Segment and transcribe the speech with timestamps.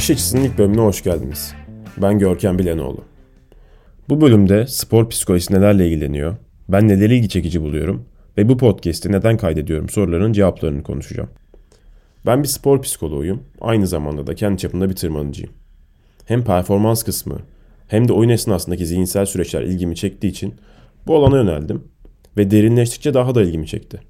[0.00, 1.54] Akış Açısı'nın ilk bölümüne hoş geldiniz.
[2.02, 3.04] Ben Görkem Bilenoğlu.
[4.08, 6.36] Bu bölümde spor psikolojisi nelerle ilgileniyor,
[6.68, 8.04] ben neleri ilgi çekici buluyorum
[8.38, 11.28] ve bu podcast'i neden kaydediyorum sorularının cevaplarını konuşacağım.
[12.26, 15.52] Ben bir spor psikoloğuyum, aynı zamanda da kendi çapında bir tırmanıcıyım.
[16.24, 17.38] Hem performans kısmı
[17.88, 20.54] hem de oyun esnasındaki zihinsel süreçler ilgimi çektiği için
[21.06, 21.84] bu alana yöneldim
[22.36, 24.00] ve derinleştikçe daha da ilgimi çekti.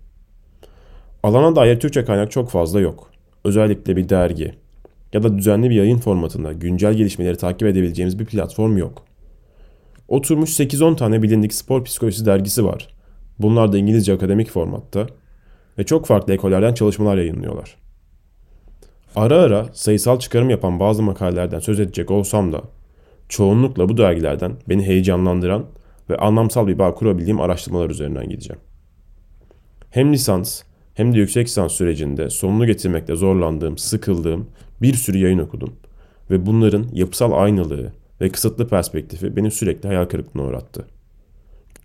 [1.23, 3.11] Alana dair Türkçe kaynak çok fazla yok.
[3.45, 4.60] Özellikle bir dergi
[5.13, 9.05] ya da düzenli bir yayın formatında güncel gelişmeleri takip edebileceğimiz bir platform yok.
[10.09, 12.89] Oturmuş 8-10 tane bilindik spor psikolojisi dergisi var.
[13.39, 15.07] Bunlar da İngilizce akademik formatta
[15.79, 17.77] ve çok farklı ekollerden çalışmalar yayınlıyorlar.
[19.17, 22.63] Ara ara sayısal çıkarım yapan bazı makalelerden söz edecek olsam da
[23.29, 25.67] çoğunlukla bu dergilerden beni heyecanlandıran
[26.11, 28.61] ve anlamsal bir bağ kurabildiğim araştırmalar üzerinden gideceğim.
[29.91, 30.63] Hem lisans
[30.95, 34.47] hem de yüksek lisans sürecinde sonunu getirmekte zorlandığım, sıkıldığım
[34.83, 35.73] bir sürü yayın okudum.
[36.31, 40.87] Ve bunların yapısal aynılığı ve kısıtlı perspektifi beni sürekli hayal kırıklığına uğrattı.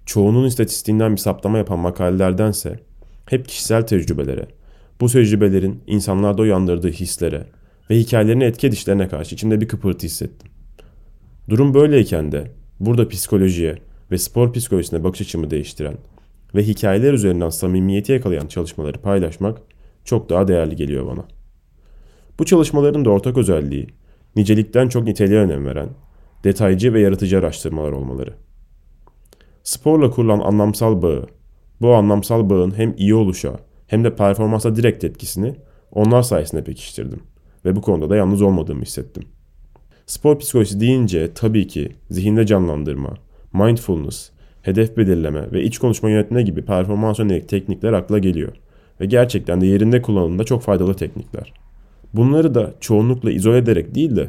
[0.05, 2.79] Çoğunun istatistiğinden bir saptama yapan makalelerdense
[3.25, 4.47] hep kişisel tecrübelere,
[5.01, 7.43] bu tecrübelerin insanlarda uyandırdığı hislere
[7.89, 10.51] ve hikayelerin etki edişlerine karşı içimde bir kıpırtı hissettim.
[11.49, 13.75] Durum böyleyken de burada psikolojiye
[14.11, 15.97] ve spor psikolojisine bakış açımı değiştiren
[16.55, 19.61] ve hikayeler üzerinden samimiyeti yakalayan çalışmaları paylaşmak
[20.05, 21.34] çok daha değerli geliyor bana.
[22.39, 23.87] Bu çalışmaların da ortak özelliği
[24.35, 25.89] nicelikten çok niteliğe önem veren,
[26.43, 28.33] detaycı ve yaratıcı araştırmalar olmaları.
[29.63, 31.25] Sporla kurulan anlamsal bağı,
[31.81, 35.55] bu anlamsal bağın hem iyi oluşa hem de performansa direkt etkisini
[35.91, 37.19] onlar sayesinde pekiştirdim
[37.65, 39.23] ve bu konuda da yalnız olmadığımı hissettim.
[40.05, 43.13] Spor psikolojisi deyince tabii ki zihinde canlandırma,
[43.53, 44.29] mindfulness,
[44.61, 48.53] hedef belirleme ve iç konuşma yönetme gibi performans yönelik teknikler akla geliyor
[49.01, 51.64] ve gerçekten de yerinde kullanımında çok faydalı teknikler.
[52.15, 54.27] Bunları da çoğunlukla izole ederek değil de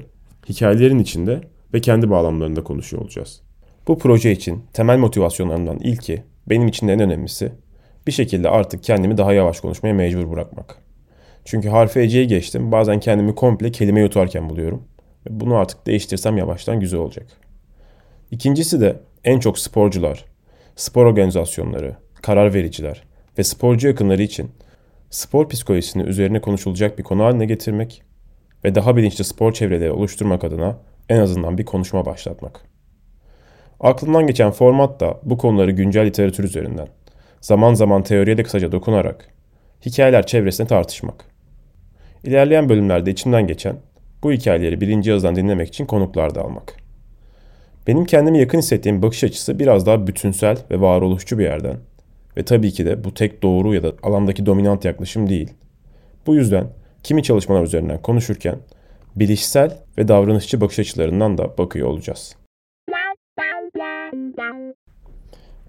[0.48, 1.41] hikayelerin içinde
[1.74, 3.42] ve kendi bağlamlarında konuşuyor olacağız.
[3.88, 7.52] Bu proje için temel motivasyonlarımdan ilki, benim için de en önemlisi,
[8.06, 10.76] bir şekilde artık kendimi daha yavaş konuşmaya mecbur bırakmak.
[11.44, 14.82] Çünkü harfi Ece'ye geçtim, bazen kendimi komple kelime yutarken buluyorum.
[15.26, 17.26] Ve bunu artık değiştirsem yavaştan güzel olacak.
[18.30, 20.24] İkincisi de en çok sporcular,
[20.76, 23.03] spor organizasyonları, karar vericiler
[23.38, 24.50] ve sporcu yakınları için
[25.16, 28.03] spor psikolojisini üzerine konuşulacak bir konu haline getirmek
[28.65, 30.78] ve daha bilinçli spor çevreleri oluşturmak adına
[31.09, 32.60] en azından bir konuşma başlatmak.
[33.81, 36.88] Aklımdan geçen format da bu konuları güncel literatür üzerinden,
[37.41, 39.28] zaman zaman teoriye de kısaca dokunarak,
[39.87, 41.25] hikayeler çevresinde tartışmak.
[42.25, 43.77] İlerleyen bölümlerde içimden geçen
[44.22, 46.77] bu hikayeleri birinci yazıdan dinlemek için konuklar da almak.
[47.87, 51.77] Benim kendimi yakın hissettiğim bakış açısı biraz daha bütünsel ve varoluşçu bir yerden
[52.38, 55.50] ve tabii ki de bu tek doğru ya da alandaki dominant yaklaşım değil.
[56.26, 56.69] Bu yüzden
[57.02, 58.58] kimi çalışmalar üzerinden konuşurken
[59.16, 62.36] bilişsel ve davranışçı bakış açılarından da bakıyor olacağız.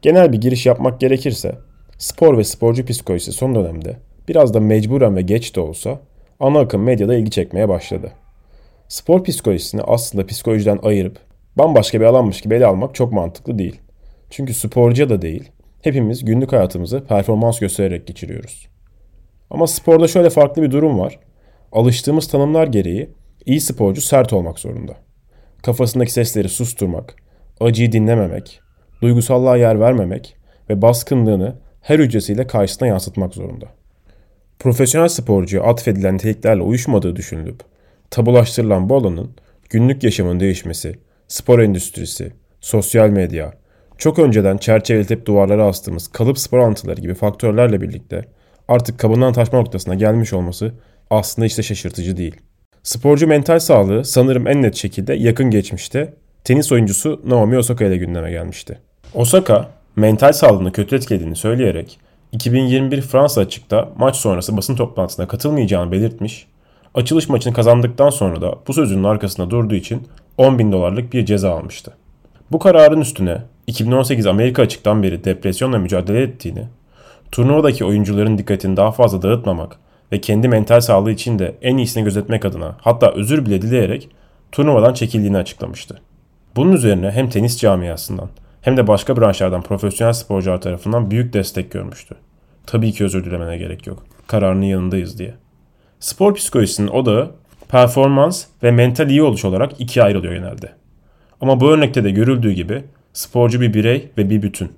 [0.01, 1.55] Genel bir giriş yapmak gerekirse,
[1.97, 3.97] spor ve sporcu psikolojisi son dönemde
[4.27, 5.99] biraz da mecburen ve geç de olsa
[6.39, 8.11] ana akım medyada ilgi çekmeye başladı.
[8.87, 11.17] Spor psikolojisini aslında psikolojiden ayırıp
[11.55, 13.81] bambaşka bir alanmış gibi ele almak çok mantıklı değil.
[14.29, 15.51] Çünkü sporcu da değil,
[15.81, 18.67] hepimiz günlük hayatımızı performans göstererek geçiriyoruz.
[19.49, 21.19] Ama sporda şöyle farklı bir durum var.
[21.71, 23.09] Alıştığımız tanımlar gereği
[23.45, 24.97] iyi sporcu sert olmak zorunda.
[25.63, 27.15] Kafasındaki sesleri susturmak,
[27.59, 28.61] acıyı dinlememek,
[29.01, 30.35] duygusallığa yer vermemek
[30.69, 33.65] ve baskınlığını her hücresiyle karşısına yansıtmak zorunda.
[34.59, 37.59] Profesyonel sporcuya atfedilen niteliklerle uyuşmadığı düşünülüp
[38.09, 39.31] tabulaştırılan bu alanın
[39.69, 40.95] günlük yaşamın değişmesi,
[41.27, 43.53] spor endüstrisi, sosyal medya,
[43.97, 48.25] çok önceden çerçeveletip duvarlara astığımız kalıp spor antıları gibi faktörlerle birlikte
[48.67, 50.73] artık kabından taşma noktasına gelmiş olması
[51.09, 52.35] aslında işte şaşırtıcı değil.
[52.83, 56.13] Sporcu mental sağlığı sanırım en net şekilde yakın geçmişte
[56.43, 58.79] tenis oyuncusu Naomi Osaka ile gündeme gelmişti.
[59.13, 61.99] Osaka mental sağlığını kötü etkilediğini söyleyerek
[62.31, 66.47] 2021 Fransa açıkta maç sonrası basın toplantısına katılmayacağını belirtmiş,
[66.93, 70.07] açılış maçını kazandıktan sonra da bu sözünün arkasında durduğu için
[70.37, 71.93] 10 bin dolarlık bir ceza almıştı.
[72.51, 76.67] Bu kararın üstüne 2018 Amerika açıktan beri depresyonla mücadele ettiğini,
[77.31, 79.77] turnuvadaki oyuncuların dikkatini daha fazla dağıtmamak
[80.11, 84.09] ve kendi mental sağlığı için de en iyisini gözetmek adına hatta özür bile dileyerek
[84.51, 86.01] turnuvadan çekildiğini açıklamıştı.
[86.55, 88.29] Bunun üzerine hem tenis camiasından
[88.61, 92.15] hem de başka branşlardan profesyonel sporcular tarafından büyük destek görmüştü.
[92.65, 94.03] Tabii ki özür dilemene gerek yok.
[94.27, 95.33] Kararının yanındayız diye.
[95.99, 97.31] Spor psikolojisinin odağı
[97.69, 100.69] performans ve mental iyi oluş olarak ikiye ayrılıyor genelde.
[101.41, 102.83] Ama bu örnekte de görüldüğü gibi
[103.17, 104.71] sporcu bir birey ve bir bütün.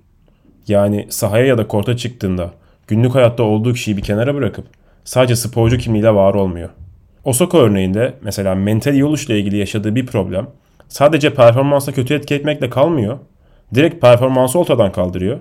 [0.68, 2.52] Yani sahaya ya da korta çıktığında
[2.88, 4.66] günlük hayatta olduğu kişiyi bir kenara bırakıp
[5.04, 6.70] sadece sporcu kimliğiyle var olmuyor.
[7.24, 10.48] Osaka örneğinde mesela mental iyi oluşla ilgili yaşadığı bir problem
[10.88, 13.18] sadece performansa kötü etki etmekle kalmıyor.
[13.76, 15.40] Direkt performansı ortadan kaldırıyor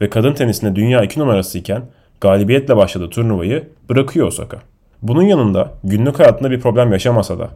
[0.00, 1.82] ve kadın tenisinde dünya 2 numarası iken
[2.20, 4.58] galibiyetle başladığı turnuvayı bırakıyor Osaka.
[5.02, 7.48] Bunun yanında günlük hayatında bir problem yaşamasa da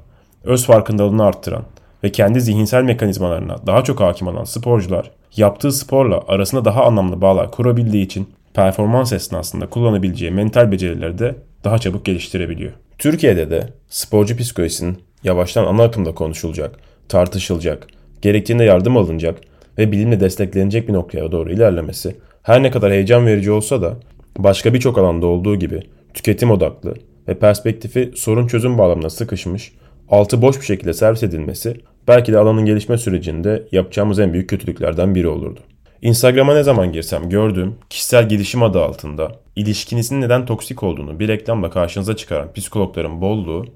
[0.44, 1.64] öz farkındalığını arttıran
[2.04, 7.50] ve kendi zihinsel mekanizmalarına daha çok hakim olan sporcular yaptığı sporla arasında daha anlamlı bağlar
[7.50, 11.34] kurabildiği için performans esnasında kullanabileceği mental becerileri de
[11.64, 12.72] daha çabuk geliştirebiliyor.
[12.98, 16.78] Türkiye'de de sporcu psikolojisinin yavaştan ana akımda konuşulacak,
[17.08, 17.86] tartışılacak,
[18.22, 19.40] gerektiğinde yardım alınacak
[19.78, 23.94] ve bilimle desteklenecek bir noktaya doğru ilerlemesi her ne kadar heyecan verici olsa da
[24.38, 25.80] başka birçok alanda olduğu gibi
[26.14, 26.94] tüketim odaklı
[27.28, 29.72] ve perspektifi sorun çözüm bağlamına sıkışmış,
[30.08, 31.76] altı boş bir şekilde servis edilmesi
[32.08, 35.60] belki de alanın gelişme sürecinde yapacağımız en büyük kötülüklerden biri olurdu.
[36.02, 41.70] Instagram'a ne zaman girsem gördüğüm kişisel gelişim adı altında ilişkinizin neden toksik olduğunu bir reklamla
[41.70, 43.66] karşınıza çıkaran psikologların bolluğu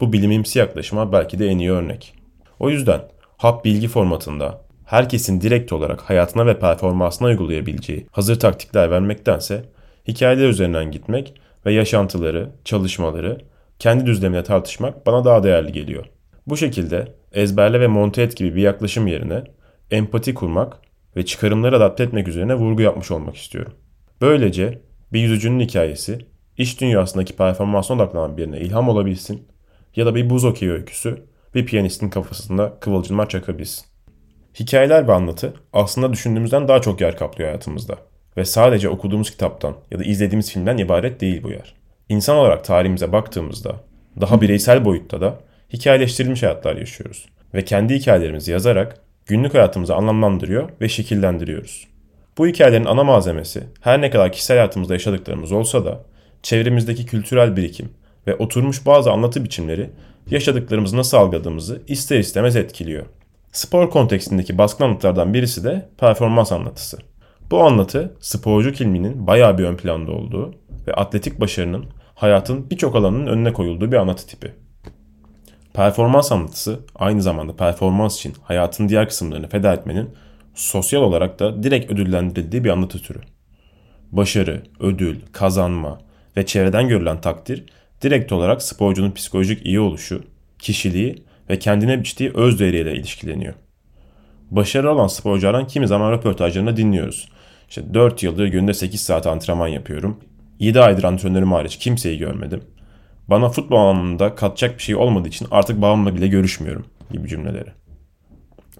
[0.00, 2.14] bu bilimimsi yaklaşıma belki de en iyi örnek.
[2.60, 3.00] O yüzden
[3.36, 9.64] hap bilgi formatında herkesin direkt olarak hayatına ve performansına uygulayabileceği hazır taktikler vermektense
[10.08, 11.34] hikayeler üzerinden gitmek
[11.66, 13.38] ve yaşantıları, çalışmaları
[13.78, 16.04] kendi düzlemine tartışmak bana daha değerli geliyor.
[16.46, 19.44] Bu şekilde ezberle ve monte et gibi bir yaklaşım yerine
[19.90, 20.78] empati kurmak
[21.16, 23.72] ve çıkarımları adapte etmek üzerine vurgu yapmış olmak istiyorum.
[24.20, 24.80] Böylece
[25.12, 26.18] bir yüzücünün hikayesi
[26.58, 29.48] iş dünyasındaki performansına odaklanan birine ilham olabilsin
[29.96, 33.86] ya da bir buz okey öyküsü bir piyanistin kafasında kıvılcımlar çakabilsin.
[34.60, 37.96] Hikayeler ve anlatı aslında düşündüğümüzden daha çok yer kaplıyor hayatımızda.
[38.36, 41.74] Ve sadece okuduğumuz kitaptan ya da izlediğimiz filmden ibaret değil bu yer.
[42.08, 43.76] İnsan olarak tarihimize baktığımızda
[44.20, 45.38] daha bireysel boyutta da
[45.72, 47.26] hikayeleştirilmiş hayatlar yaşıyoruz.
[47.54, 51.88] Ve kendi hikayelerimizi yazarak günlük hayatımızı anlamlandırıyor ve şekillendiriyoruz.
[52.38, 56.00] Bu hikayelerin ana malzemesi her ne kadar kişisel hayatımızda yaşadıklarımız olsa da
[56.42, 57.88] çevremizdeki kültürel birikim
[58.26, 59.90] ve oturmuş bazı anlatı biçimleri
[60.30, 63.06] yaşadıklarımızı nasıl algıladığımızı ister istemez etkiliyor.
[63.52, 66.98] Spor kontekstindeki baskın anlatılardan birisi de performans anlatısı.
[67.50, 70.54] Bu anlatı sporcu kimliğinin bayağı bir ön planda olduğu
[70.86, 71.84] ve atletik başarının
[72.14, 74.52] hayatın birçok alanının önüne koyulduğu bir anlatı tipi.
[75.74, 80.10] Performans anlatısı aynı zamanda performans için hayatın diğer kısımlarını feda etmenin
[80.54, 83.18] sosyal olarak da direkt ödüllendirildiği bir anlatı türü.
[84.12, 85.98] Başarı, ödül, kazanma
[86.36, 87.64] ve çevreden görülen takdir
[88.02, 90.22] direkt olarak sporcunun psikolojik iyi oluşu,
[90.58, 93.54] kişiliği ve kendine biçtiği öz değeriyle ilişkileniyor.
[94.50, 97.28] Başarılı olan sporculardan kimi zaman röportajlarını dinliyoruz.
[97.68, 100.20] İşte 4 yıldır günde 8 saat antrenman yapıyorum.
[100.58, 102.60] 7 aydır antrenörüm hariç kimseyi görmedim.
[103.28, 107.72] Bana futbol anlamında katacak bir şey olmadığı için artık babamla bile görüşmüyorum gibi cümleleri.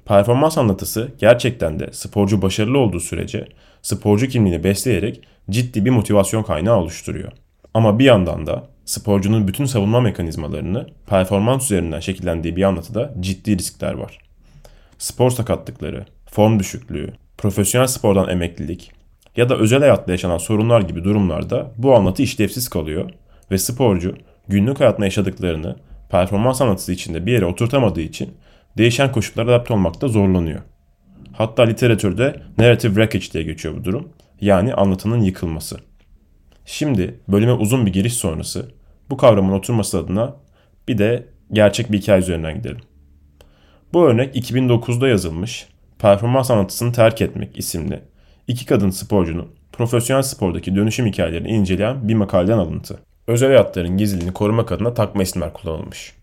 [0.04, 3.48] Performans anlatısı gerçekten de sporcu başarılı olduğu sürece
[3.82, 7.32] sporcu kimliğini besleyerek ciddi bir motivasyon kaynağı oluşturuyor.
[7.74, 13.94] Ama bir yandan da sporcunun bütün savunma mekanizmalarını performans üzerinden şekillendiği bir anlatıda ciddi riskler
[13.94, 14.18] var.
[14.98, 18.92] Spor sakatlıkları, form düşüklüğü, profesyonel spordan emeklilik
[19.36, 23.10] ya da özel hayatta yaşanan sorunlar gibi durumlarda bu anlatı işlevsiz kalıyor
[23.50, 24.14] ve sporcu
[24.48, 25.76] günlük hayatında yaşadıklarını
[26.10, 28.34] performans anlatısı içinde bir yere oturtamadığı için
[28.78, 30.60] değişen koşullara adapte olmakta zorlanıyor.
[31.32, 34.08] Hatta literatürde narrative wreckage diye geçiyor bu durum.
[34.40, 35.76] Yani anlatının yıkılması.
[36.66, 38.70] Şimdi bölüme uzun bir giriş sonrası
[39.10, 40.36] bu kavramın oturması adına
[40.88, 42.80] bir de gerçek bir hikaye üzerinden gidelim.
[43.92, 45.66] Bu örnek 2009'da yazılmış
[45.98, 48.02] Performans Anlatısını Terk Etmek isimli
[48.48, 52.98] iki kadın sporcunun profesyonel spordaki dönüşüm hikayelerini inceleyen bir makaleden alıntı.
[53.26, 56.14] Özel hayatların gizliliğini korumak adına takma isimler kullanılmış.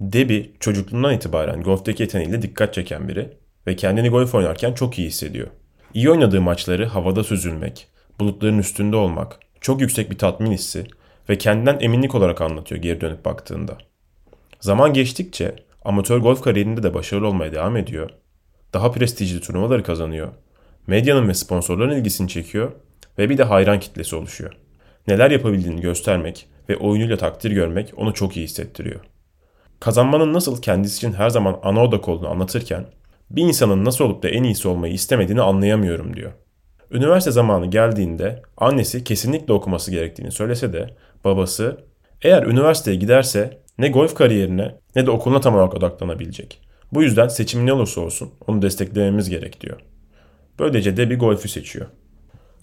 [0.00, 3.36] Debbie çocukluğundan itibaren golfteki yeteneğiyle dikkat çeken biri
[3.66, 5.48] ve kendini golf oynarken çok iyi hissediyor.
[5.94, 7.88] İyi oynadığı maçları havada süzülmek,
[8.20, 10.86] bulutların üstünde olmak, çok yüksek bir tatmin hissi
[11.28, 13.78] ve kendinden eminlik olarak anlatıyor geri dönüp baktığında.
[14.60, 18.10] Zaman geçtikçe amatör golf kariyerinde de başarılı olmaya devam ediyor.
[18.72, 20.28] Daha prestijli turnuvaları kazanıyor.
[20.86, 22.72] Medyanın ve sponsorların ilgisini çekiyor
[23.18, 24.52] ve bir de hayran kitlesi oluşuyor.
[25.08, 29.00] Neler yapabildiğini göstermek ve oyunuyla takdir görmek onu çok iyi hissettiriyor.
[29.80, 32.86] Kazanmanın nasıl kendisi için her zaman ana odak olduğunu anlatırken
[33.30, 36.32] bir insanın nasıl olup da en iyisi olmayı istemediğini anlayamıyorum diyor.
[36.90, 41.84] Üniversite zamanı geldiğinde annesi kesinlikle okuması gerektiğini söylese de babası
[42.22, 46.60] eğer üniversiteye giderse ne golf kariyerine ne de okuluna tam olarak odaklanabilecek.
[46.92, 49.80] Bu yüzden seçim ne olursa olsun onu desteklememiz gerek diyor.
[50.58, 51.86] Böylece de bir golfü seçiyor.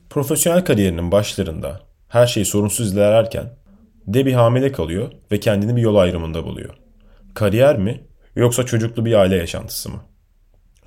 [0.09, 3.49] Profesyonel kariyerinin başlarında her şey sorunsuz ilerlerken
[4.07, 6.73] Debbie hamile kalıyor ve kendini bir yol ayrımında buluyor.
[7.33, 8.03] Kariyer mi
[8.35, 10.01] yoksa çocuklu bir aile yaşantısı mı?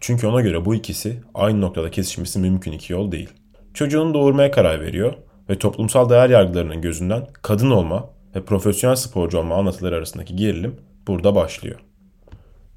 [0.01, 3.29] Çünkü ona göre bu ikisi aynı noktada kesişmesi mümkün iki yol değil.
[3.75, 5.15] Çocuğunu doğurmaya karar veriyor
[5.51, 11.35] ve toplumsal değer yargılarının gözünden kadın olma ve profesyonel sporcu olma anlatıları arasındaki gerilim burada
[11.35, 11.81] başlıyor.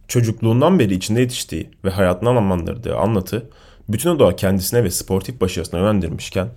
[0.08, 3.50] Çocukluğundan beri içinde yetiştiği ve hayatını anlamlandırdığı anlatı
[3.90, 6.50] bütün odağı kendisine ve sportif başarısına yönlendirmişken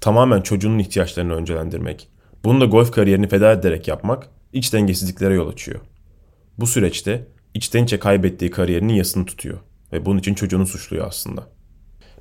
[0.00, 2.08] tamamen çocuğunun ihtiyaçlarını öncelendirmek,
[2.44, 5.80] bunu da golf kariyerini feda ederek yapmak iç dengesizliklere yol açıyor.
[6.58, 9.58] Bu süreçte içten içe kaybettiği kariyerinin yasını tutuyor
[9.92, 11.46] ve bunun için çocuğunu suçluyor aslında.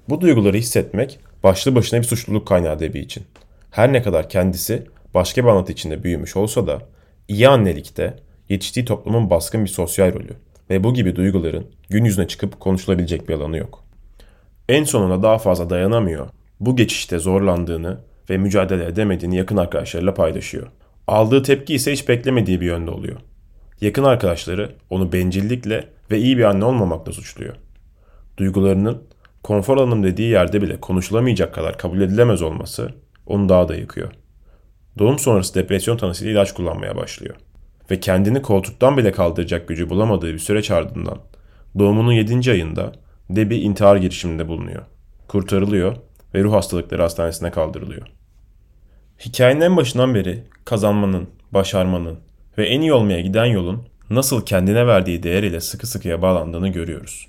[0.09, 3.23] Bu duyguları hissetmek başlı başına bir suçluluk kaynağı Debbie için.
[3.71, 6.81] Her ne kadar kendisi başka bir anlatı içinde büyümüş olsa da
[7.27, 10.33] iyi annelikte yetiştiği toplumun baskın bir sosyal rolü
[10.69, 13.80] ve bu gibi duyguların gün yüzüne çıkıp konuşulabilecek bir alanı yok.
[14.71, 16.27] En sonunda daha fazla dayanamıyor.
[16.59, 17.97] Bu geçişte zorlandığını
[18.29, 20.67] ve mücadele edemediğini yakın arkadaşlarıyla paylaşıyor.
[21.07, 23.17] Aldığı tepki ise hiç beklemediği bir yönde oluyor.
[23.81, 27.55] Yakın arkadaşları onu bencillikle ve iyi bir anne olmamakla suçluyor.
[28.37, 29.03] Duygularının
[29.43, 32.89] konfor alanım dediği yerde bile konuşulamayacak kadar kabul edilemez olması
[33.27, 34.11] onu daha da yıkıyor.
[34.99, 37.35] Doğum sonrası depresyon tanısıyla ilaç kullanmaya başlıyor.
[37.91, 41.17] Ve kendini koltuktan bile kaldıracak gücü bulamadığı bir süreç ardından
[41.79, 42.51] doğumunun 7.
[42.51, 42.91] ayında
[43.35, 44.81] Debbie intihar girişiminde bulunuyor.
[45.27, 45.95] Kurtarılıyor
[46.35, 48.07] ve ruh hastalıkları hastanesine kaldırılıyor.
[49.25, 52.19] Hikayenin en başından beri kazanmanın, başarmanın
[52.57, 57.27] ve en iyi olmaya giden yolun nasıl kendine verdiği değer ile sıkı sıkıya bağlandığını görüyoruz.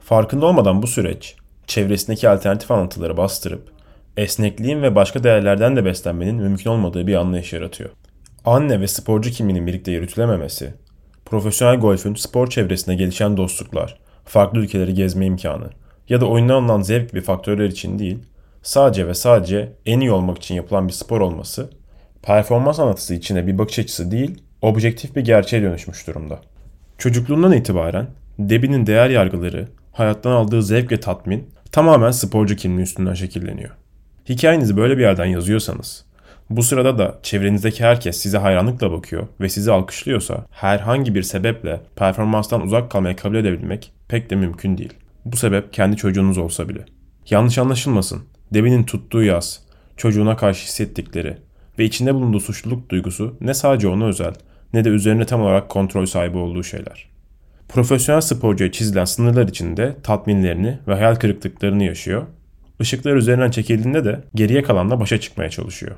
[0.00, 1.36] Farkında olmadan bu süreç,
[1.66, 3.72] çevresindeki alternatif anlatıları bastırıp,
[4.16, 7.90] esnekliğin ve başka değerlerden de beslenmenin mümkün olmadığı bir anlayış yaratıyor.
[8.44, 10.74] Anne ve sporcu kimliğinin birlikte yürütülememesi,
[11.24, 15.70] profesyonel golfün spor çevresinde gelişen dostluklar, farklı ülkeleri gezme imkanı
[16.08, 18.18] ya da oyundan alınan zevk gibi faktörler için değil,
[18.62, 21.70] sadece ve sadece en iyi olmak için yapılan bir spor olması,
[22.22, 26.40] performans anlatısı içine bir bakış açısı değil, objektif bir gerçeğe dönüşmüş durumda.
[26.98, 28.06] Çocukluğundan itibaren
[28.38, 33.70] Debbie'nin değer yargıları, hayattan aldığı zevk ve tatmin tamamen sporcu kimliği üstünden şekilleniyor.
[34.28, 36.04] Hikayenizi böyle bir yerden yazıyorsanız,
[36.56, 42.60] bu sırada da çevrenizdeki herkes size hayranlıkla bakıyor ve sizi alkışlıyorsa herhangi bir sebeple performanstan
[42.60, 44.92] uzak kalmayı kabul edebilmek pek de mümkün değil.
[45.24, 46.84] Bu sebep kendi çocuğunuz olsa bile.
[47.30, 48.22] Yanlış anlaşılmasın.
[48.54, 49.60] Debbie'nin tuttuğu yaz,
[49.96, 51.36] çocuğuna karşı hissettikleri
[51.78, 54.34] ve içinde bulunduğu suçluluk duygusu ne sadece ona özel
[54.72, 57.08] ne de üzerine tam olarak kontrol sahibi olduğu şeyler.
[57.68, 62.22] Profesyonel sporcuya çizilen sınırlar içinde tatminlerini ve hayal kırıklıklarını yaşıyor.
[62.80, 65.96] Işıklar üzerinden çekildiğinde de geriye kalanla başa çıkmaya çalışıyor.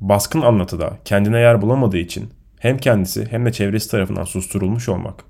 [0.00, 5.24] Baskın anlatıda kendine yer bulamadığı için hem kendisi hem de çevresi tarafından susturulmuş olmak,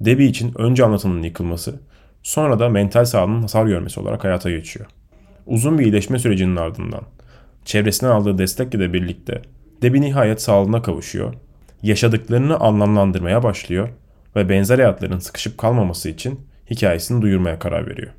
[0.00, 1.80] Debbie için önce anlatının yıkılması,
[2.22, 4.86] sonra da mental sağlığının hasar görmesi olarak hayata geçiyor.
[5.46, 7.02] Uzun bir iyileşme sürecinin ardından
[7.64, 9.42] çevresinden aldığı destekle de birlikte
[9.82, 11.34] Debbie nihayet sağlığına kavuşuyor,
[11.82, 13.88] yaşadıklarını anlamlandırmaya başlıyor
[14.36, 16.40] ve benzer hayatların sıkışıp kalmaması için
[16.70, 18.12] hikayesini duyurmaya karar veriyor.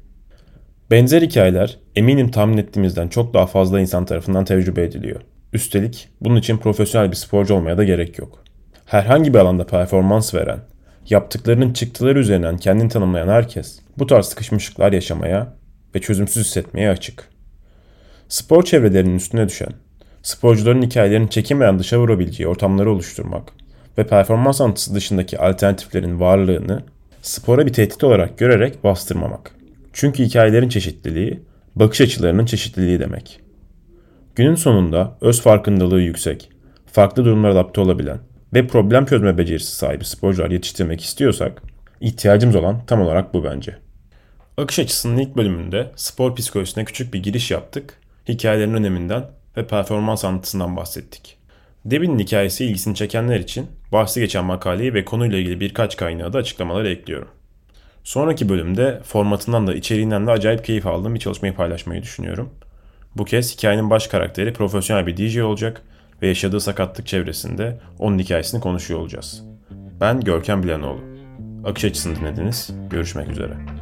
[0.91, 5.21] Benzer hikayeler eminim tahmin ettiğimizden çok daha fazla insan tarafından tecrübe ediliyor.
[5.55, 8.43] Üstelik bunun için profesyonel bir sporcu olmaya da gerek yok.
[8.85, 10.59] Herhangi bir alanda performans veren,
[11.09, 15.53] yaptıklarının çıktıları üzerinden kendini tanımlayan herkes bu tarz sıkışmışlıklar yaşamaya
[15.95, 17.29] ve çözümsüz hissetmeye açık.
[18.27, 19.73] Spor çevrelerinin üstüne düşen,
[20.23, 23.51] sporcuların hikayelerini çekinmeden dışa vurabileceği ortamları oluşturmak
[23.97, 26.83] ve performans anlatısı dışındaki alternatiflerin varlığını
[27.21, 29.55] spora bir tehdit olarak görerek bastırmamak.
[29.93, 31.39] Çünkü hikayelerin çeşitliliği,
[31.75, 33.44] bakış açılarının çeşitliliği demek.
[34.35, 36.49] Günün sonunda öz farkındalığı yüksek,
[36.91, 38.19] farklı durumlara adapte olabilen
[38.53, 41.61] ve problem çözme becerisi sahibi sporcular yetiştirmek istiyorsak
[42.01, 43.75] ihtiyacımız olan tam olarak bu bence.
[44.57, 47.99] Akış açısının ilk bölümünde spor psikolojisine küçük bir giriş yaptık.
[48.27, 49.25] Hikayelerin öneminden
[49.57, 51.37] ve performans anlatısından bahsettik.
[51.85, 56.89] Debbie'nin hikayesi ilgisini çekenler için bahsi geçen makaleyi ve konuyla ilgili birkaç kaynağı da açıklamalara
[56.89, 57.29] ekliyorum.
[58.03, 62.49] Sonraki bölümde formatından da içeriğinden de acayip keyif aldığım bir çalışmayı paylaşmayı düşünüyorum.
[63.15, 65.81] Bu kez hikayenin baş karakteri profesyonel bir DJ olacak
[66.21, 69.43] ve yaşadığı sakatlık çevresinde onun hikayesini konuşuyor olacağız.
[70.01, 71.01] Ben Görkem Bilenoğlu.
[71.65, 72.69] Akış açısını dinlediniz.
[72.89, 73.74] Görüşmek üzere.